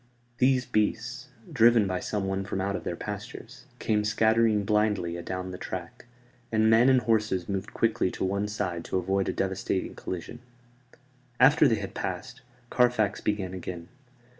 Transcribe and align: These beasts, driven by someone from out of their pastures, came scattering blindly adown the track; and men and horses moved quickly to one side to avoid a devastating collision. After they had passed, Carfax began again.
These 0.39 0.65
beasts, 0.65 1.27
driven 1.53 1.85
by 1.85 1.99
someone 1.99 2.43
from 2.43 2.59
out 2.59 2.75
of 2.75 2.83
their 2.83 2.95
pastures, 2.95 3.65
came 3.77 4.03
scattering 4.03 4.65
blindly 4.65 5.15
adown 5.15 5.51
the 5.51 5.59
track; 5.59 6.05
and 6.51 6.71
men 6.71 6.89
and 6.89 7.01
horses 7.01 7.47
moved 7.47 7.75
quickly 7.75 8.09
to 8.09 8.25
one 8.25 8.47
side 8.47 8.83
to 8.85 8.97
avoid 8.97 9.29
a 9.29 9.31
devastating 9.31 9.93
collision. 9.93 10.39
After 11.39 11.67
they 11.67 11.75
had 11.75 11.93
passed, 11.93 12.41
Carfax 12.71 13.21
began 13.21 13.53
again. 13.53 13.89